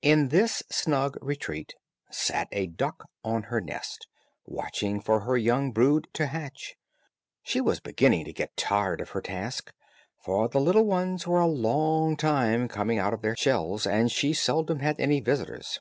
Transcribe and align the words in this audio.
In 0.00 0.30
this 0.30 0.62
snug 0.70 1.18
retreat 1.20 1.74
sat 2.10 2.48
a 2.52 2.68
duck 2.68 3.04
on 3.22 3.42
her 3.52 3.60
nest, 3.60 4.06
watching 4.46 4.98
for 4.98 5.20
her 5.20 5.36
young 5.36 5.72
brood 5.72 6.08
to 6.14 6.28
hatch; 6.28 6.76
she 7.42 7.60
was 7.60 7.78
beginning 7.78 8.24
to 8.24 8.32
get 8.32 8.56
tired 8.56 9.02
of 9.02 9.10
her 9.10 9.20
task, 9.20 9.74
for 10.24 10.48
the 10.48 10.58
little 10.58 10.86
ones 10.86 11.26
were 11.26 11.40
a 11.40 11.46
long 11.46 12.16
time 12.16 12.66
coming 12.66 12.98
out 12.98 13.12
of 13.12 13.20
their 13.20 13.36
shells, 13.36 13.86
and 13.86 14.10
she 14.10 14.32
seldom 14.32 14.78
had 14.78 14.98
any 14.98 15.20
visitors. 15.20 15.80